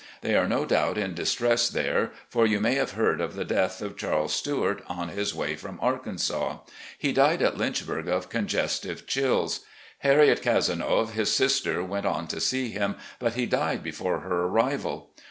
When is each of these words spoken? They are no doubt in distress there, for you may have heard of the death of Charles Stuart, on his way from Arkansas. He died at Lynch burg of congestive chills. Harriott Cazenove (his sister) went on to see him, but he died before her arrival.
They 0.21 0.35
are 0.35 0.47
no 0.47 0.65
doubt 0.65 0.97
in 0.97 1.13
distress 1.13 1.69
there, 1.69 2.09
for 2.27 2.47
you 2.47 2.59
may 2.59 2.73
have 2.73 2.93
heard 2.93 3.21
of 3.21 3.35
the 3.35 3.45
death 3.45 3.83
of 3.83 3.95
Charles 3.95 4.33
Stuart, 4.33 4.81
on 4.87 5.09
his 5.09 5.35
way 5.35 5.55
from 5.55 5.77
Arkansas. 5.79 6.57
He 6.97 7.13
died 7.13 7.43
at 7.43 7.55
Lynch 7.55 7.85
burg 7.85 8.07
of 8.07 8.27
congestive 8.27 9.05
chills. 9.05 9.59
Harriott 9.99 10.41
Cazenove 10.41 11.11
(his 11.11 11.31
sister) 11.31 11.83
went 11.83 12.07
on 12.07 12.25
to 12.29 12.39
see 12.41 12.71
him, 12.71 12.95
but 13.19 13.35
he 13.35 13.45
died 13.45 13.83
before 13.83 14.21
her 14.21 14.45
arrival. 14.45 15.11